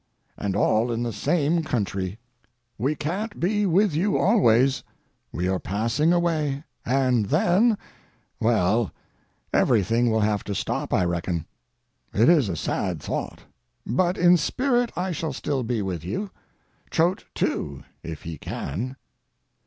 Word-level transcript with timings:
And 0.35 0.55
all 0.55 0.91
in 0.91 1.03
the 1.03 1.13
same 1.13 1.61
country. 1.63 2.17
We 2.79 2.95
can't 2.95 3.39
be 3.39 3.67
with 3.67 3.93
you 3.93 4.17
always; 4.17 4.81
we 5.31 5.47
are 5.47 5.59
passing 5.59 6.11
away, 6.11 6.63
and 6.83 7.27
then—well, 7.27 8.91
everything 9.53 10.09
will 10.09 10.21
have 10.21 10.43
to 10.45 10.55
stop, 10.55 10.91
I 10.91 11.05
reckon. 11.05 11.45
It 12.15 12.29
is 12.29 12.49
a 12.49 12.55
sad 12.55 12.99
thought. 12.99 13.41
But 13.85 14.17
in 14.17 14.37
spirit 14.37 14.91
I 14.95 15.11
shall 15.11 15.33
still 15.33 15.61
be 15.61 15.83
with 15.83 16.03
you. 16.03 16.31
Choate, 16.89 17.25
too—if 17.35 18.23
he 18.23 18.39
can. 18.39 18.95